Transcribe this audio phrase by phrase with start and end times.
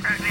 [0.00, 0.27] All right,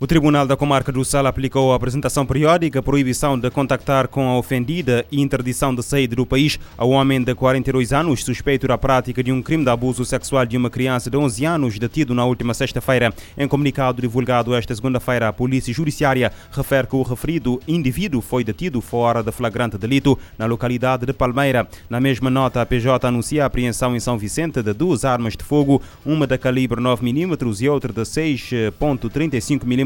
[0.00, 4.36] O Tribunal da Comarca do Sal aplicou a apresentação periódica, proibição de contactar com a
[4.36, 9.22] ofendida e interdição de saída do país ao homem de 42 anos, suspeito da prática
[9.22, 12.52] de um crime de abuso sexual de uma criança de 11 anos, detido na última
[12.54, 13.14] sexta-feira.
[13.38, 18.80] Em comunicado divulgado esta segunda-feira, a Polícia Judiciária refere que o referido indivíduo foi detido
[18.80, 21.68] fora de flagrante delito na localidade de Palmeira.
[21.88, 25.44] Na mesma nota, a PJ anuncia a apreensão em São Vicente de duas armas de
[25.44, 29.83] fogo, uma de calibre 9mm e outra de 6.35mm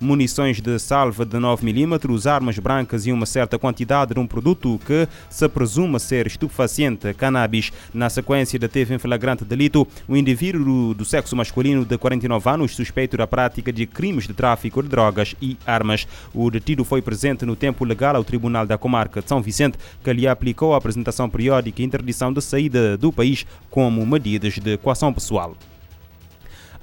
[0.00, 5.08] munições de salva de 9mm, armas brancas e uma certa quantidade de um produto que
[5.28, 7.72] se presume ser estupefaciente, cannabis.
[7.92, 13.16] Na sequência, deteve em flagrante delito o indivíduo do sexo masculino de 49 anos, suspeito
[13.16, 16.06] da prática de crimes de tráfico de drogas e armas.
[16.32, 20.12] O detido foi presente no tempo legal ao Tribunal da Comarca de São Vicente, que
[20.12, 25.12] lhe aplicou a apresentação periódica e interdição de saída do país como medidas de coação
[25.12, 25.56] pessoal.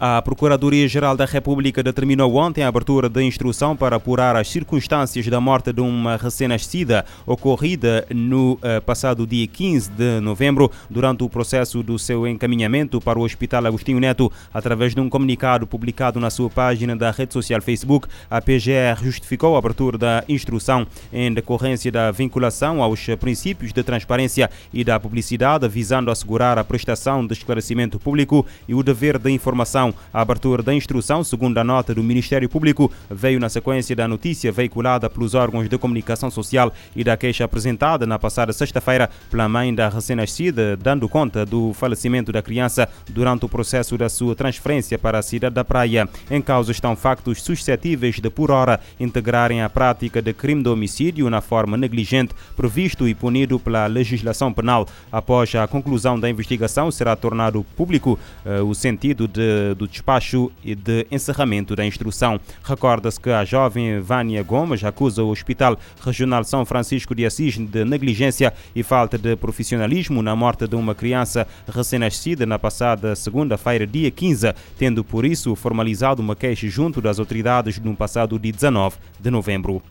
[0.04, 5.40] A Procuradoria-Geral da República determinou ontem a abertura de instrução para apurar as circunstâncias da
[5.40, 11.84] morte de uma recém-nascida ocorrida no uh, passado dia 15 de novembro, durante o processo
[11.84, 14.32] do seu encaminhamento para o Hospital Agostinho Neto.
[14.52, 19.56] Através de um comunicado publicado na sua página da rede social Facebook, a PGR justificou
[19.56, 25.68] a abertura da instrução em decorrência da vinculação aos princípios de transparência e da publicidade,
[25.68, 30.74] visando assegurar a prestação de esclarecimento público e o dever de informação a abertura da
[30.74, 35.70] instrução, segundo a nota do Ministério Público, veio na sequência da notícia veiculada pelos órgãos
[35.70, 41.08] de comunicação social e da queixa apresentada na passada sexta-feira pela mãe da recém-nascida, dando
[41.10, 45.64] conta do falecimento da criança durante o processo da sua transferência para a cidade da
[45.64, 46.08] Praia.
[46.30, 51.30] Em causa estão factos suscetíveis de, por hora, integrarem a prática de crime de homicídio
[51.30, 54.88] na forma negligente, previsto e punido pela legislação penal.
[55.12, 61.08] Após a conclusão da investigação, será tornado público uh, o sentido de do despacho de
[61.12, 62.40] encerramento da instrução.
[62.64, 67.86] Recorda-se que a jovem Vânia Gomes acusa o Hospital Regional São Francisco de Assis de
[67.86, 74.12] negligência e falta de profissionalismo na morte de uma criança recém-nascida na passada segunda-feira, dia
[74.12, 79.32] 15, tendo por isso formalizado uma queixa junto das autoridades no passado dia 19 de
[79.32, 79.82] novembro.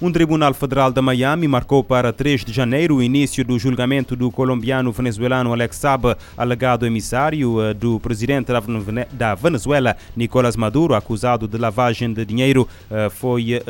[0.00, 4.30] Um tribunal federal de Miami marcou para 3 de janeiro o início do julgamento do
[4.30, 8.52] colombiano venezuelano Alex Saab, alegado emissário eh, do presidente
[9.12, 12.68] da Venezuela, Nicolás Maduro, acusado de lavagem de dinheiro.
[12.88, 13.62] Eh, foi, eh,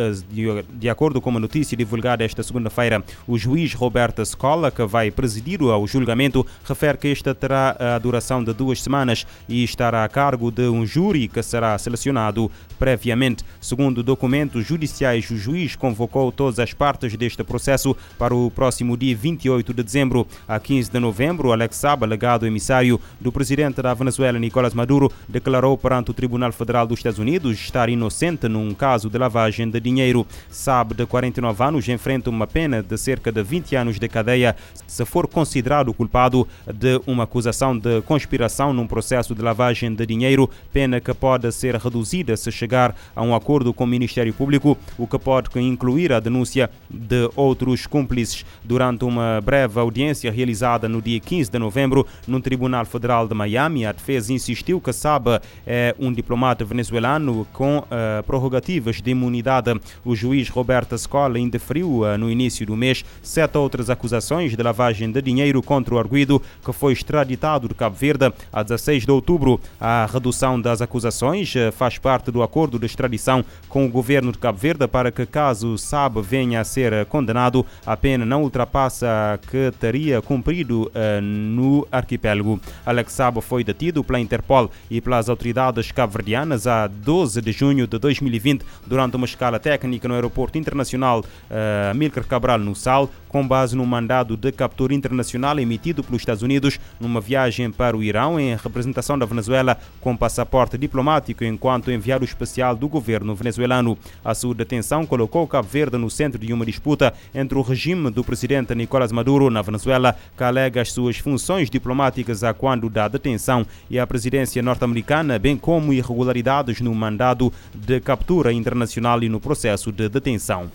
[0.75, 5.63] de acordo com uma notícia divulgada esta segunda-feira, o juiz Roberto Scola, que vai presidir
[5.63, 10.51] o julgamento, refere que esta terá a duração de duas semanas e estará a cargo
[10.51, 13.43] de um júri que será selecionado previamente.
[13.63, 18.97] Segundo documentos judiciais, o juiz convocou convocou todas as partes deste processo para o próximo
[18.97, 20.27] dia 28 de dezembro.
[20.49, 25.79] A 15 de novembro, Alex Saab, legado emissário do presidente da Venezuela, Nicolás Maduro, declarou
[25.79, 30.27] perante o Tribunal Federal dos Estados Unidos estar inocente num caso de lavagem de dinheiro.
[30.51, 34.57] Saab, de 49 anos, enfrenta uma pena de cerca de 20 anos de cadeia
[34.87, 40.51] se for considerado culpado de uma acusação de conspiração num processo de lavagem de dinheiro,
[40.73, 45.07] pena que pode ser reduzida se chegar a um acordo com o Ministério Público, o
[45.07, 51.21] que pode incluir a denúncia de outros cúmplices durante uma breve audiência realizada no dia
[51.21, 53.87] 15 de novembro no Tribunal Federal de Miami.
[53.87, 59.79] A defesa insistiu que Saba é um diplomata venezuelano com uh, prerrogativas de imunidade.
[60.05, 65.11] O juiz Roberto Scola indeferiu uh, no início do mês sete outras acusações de lavagem
[65.11, 69.61] de dinheiro contra o arguido que foi extraditado de Cabo Verde a 16 de outubro.
[69.81, 74.39] A redução das acusações uh, faz parte do acordo de extradição com o governo de
[74.39, 79.35] Cabo Verde para que, caso Saba Saab venha a ser condenado, a pena não ultrapassa
[79.35, 82.61] a que teria cumprido uh, no arquipélago.
[82.87, 87.99] Alex Saab foi detido pela Interpol e pelas autoridades cabo-verdianas a 12 de junho de
[87.99, 93.77] 2020 durante uma escala técnica no aeroporto internacional uh, Amílcar Cabral, no Sal, com base
[93.77, 98.57] no mandado de captura internacional emitido pelos Estados Unidos numa viagem para o Irão em
[98.57, 103.99] representação da Venezuela com passaporte diplomático enquanto enviado especial do governo venezuelano.
[104.25, 108.11] A sua detenção colocou Cabo Verde Verde no centro de uma disputa entre o regime
[108.11, 113.09] do presidente Nicolás Maduro na Venezuela, que alega as suas funções diplomáticas a quando da
[113.09, 119.41] detenção, e a presidência norte-americana, bem como irregularidades no mandado de captura internacional e no
[119.41, 120.71] processo de detenção.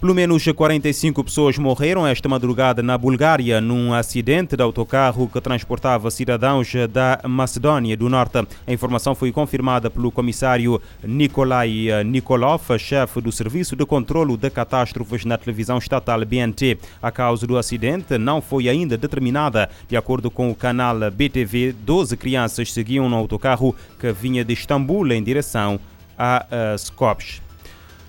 [0.00, 6.08] Pelo menos 45 pessoas morreram esta madrugada na Bulgária num acidente de autocarro que transportava
[6.08, 8.46] cidadãos da Macedónia do Norte.
[8.64, 15.24] A informação foi confirmada pelo comissário Nikolai Nikolov, chefe do Serviço de Controlo de Catástrofes
[15.24, 16.78] na televisão estatal BNT.
[17.02, 19.68] A causa do acidente não foi ainda determinada.
[19.88, 25.10] De acordo com o canal BTV, 12 crianças seguiam no autocarro que vinha de Istambul
[25.10, 25.80] em direção
[26.16, 26.46] a
[26.76, 27.47] Skopje.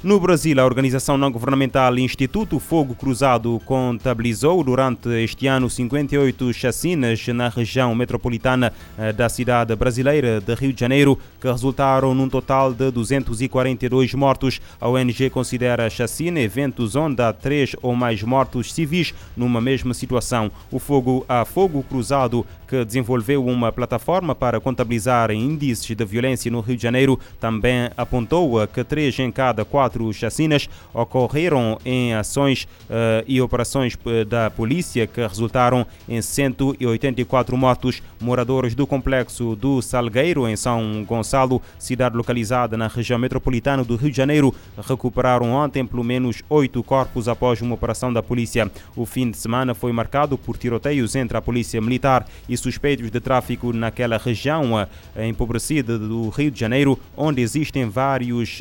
[0.01, 7.49] No Brasil, a organização não-governamental Instituto Fogo Cruzado contabilizou durante este ano 58 chacinas na
[7.49, 12.89] região metropolitana eh, da cidade brasileira de Rio de Janeiro, que resultaram num total de
[12.91, 14.61] 242 mortos.
[14.79, 20.49] A ONG considera chacina eventos onde há três ou mais mortos civis numa mesma situação.
[20.71, 26.61] O Fogo a Fogo Cruzado, que desenvolveu uma plataforma para contabilizar índices de violência no
[26.61, 32.67] Rio de Janeiro, também apontou que três em cada quatro quatro chacinas ocorreram em ações
[32.89, 38.01] uh, e operações eh, da polícia que resultaram em 184 mortos.
[38.21, 44.11] Moradores do complexo do Salgueiro, em São Gonçalo, cidade localizada na região metropolitana do Rio
[44.11, 44.53] de Janeiro,
[44.87, 48.69] recuperaram ontem pelo menos oito corpos após uma operação da polícia.
[48.95, 53.19] O fim de semana foi marcado por tiroteios entre a polícia militar e suspeitos de
[53.19, 54.87] tráfico naquela região uh,
[55.23, 58.59] empobrecida do Rio de Janeiro, onde existem vários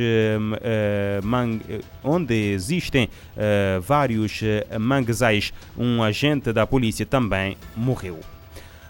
[2.03, 4.41] onde existem uh, vários
[4.79, 5.53] manguezais.
[5.77, 8.19] Um agente da polícia também morreu.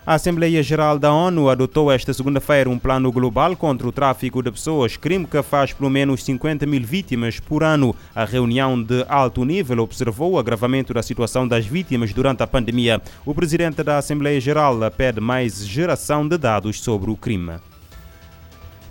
[0.08, 4.50] A Assembleia Geral da ONU adotou esta segunda-feira um plano global contra o tráfico de
[4.50, 7.94] pessoas, crime que faz pelo menos 50 mil vítimas por ano.
[8.14, 13.02] A reunião de alto nível observou o agravamento da situação das vítimas durante a pandemia.
[13.26, 17.56] O presidente da Assembleia Geral pede mais geração de dados sobre o crime.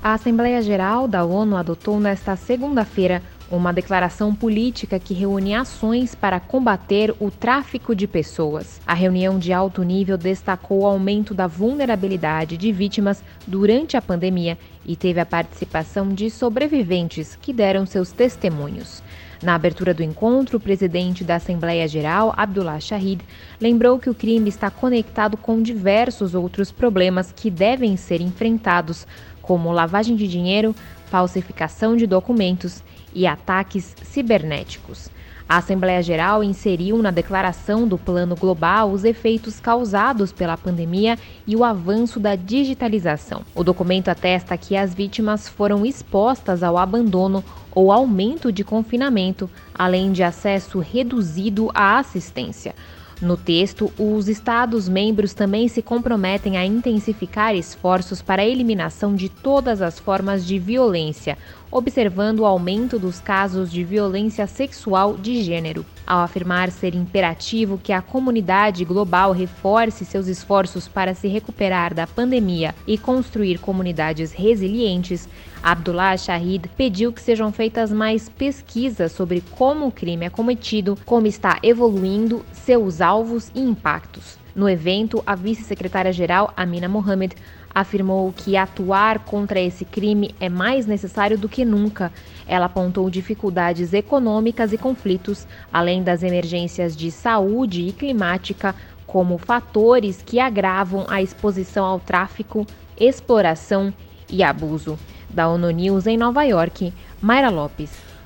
[0.02, 6.40] A Assembleia Geral da ONU adotou nesta segunda-feira uma declaração política que reúne ações para
[6.40, 8.80] combater o tráfico de pessoas.
[8.86, 14.58] A reunião de alto nível destacou o aumento da vulnerabilidade de vítimas durante a pandemia
[14.86, 19.02] e teve a participação de sobreviventes que deram seus testemunhos.
[19.42, 23.24] Na abertura do encontro, o presidente da Assembleia Geral, Abdullah Shahid,
[23.62, 29.06] lembrou que o crime está conectado com diversos outros problemas que devem ser enfrentados,
[29.48, 32.84] como lavagem de dinheiro, falsificação de documentos
[33.16, 35.10] e ataques cibernéticos.
[35.50, 41.18] A Assembleia Geral inseriu na declaração do Plano Global os efeitos causados pela pandemia
[41.48, 43.44] e o avanço da digitalização.
[43.56, 47.42] O documento atesta que as vítimas foram expostas ao abandono
[47.74, 52.76] ou aumento de confinamento, além de acesso reduzido à assistência.
[53.20, 59.82] No texto, os Estados-membros também se comprometem a intensificar esforços para a eliminação de todas
[59.82, 61.36] as formas de violência,
[61.72, 65.84] observando o aumento dos casos de violência sexual de gênero.
[66.08, 72.08] Ao afirmar ser imperativo que a comunidade global reforce seus esforços para se recuperar da
[72.08, 75.28] pandemia e construir comunidades resilientes,
[75.62, 81.28] Abdullah Shahid pediu que sejam feitas mais pesquisas sobre como o crime é cometido, como
[81.28, 84.40] está evoluindo, seus alvos e impactos.
[84.56, 87.36] No evento, a vice-secretária-geral Amina Mohamed
[87.80, 92.12] afirmou que atuar contra esse crime é mais necessário do que nunca.
[92.48, 98.74] Ela apontou dificuldades econômicas e conflitos, além das emergências de saúde e climática,
[99.06, 102.66] como fatores que agravam a exposição ao tráfico,
[103.00, 103.94] exploração
[104.28, 104.98] e abuso.
[105.30, 106.92] Da ONU News em Nova York,
[107.22, 108.17] Mayra Lopes.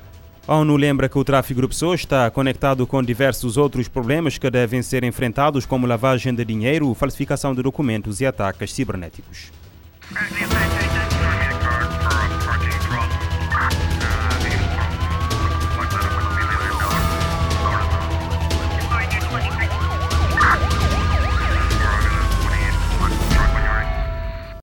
[0.46, 4.50] A ONU lembra que o tráfico de pessoas está conectado com diversos outros problemas que
[4.50, 9.52] devem ser enfrentados, como lavagem de dinheiro, falsificação de documentos e ataques cibernéticos.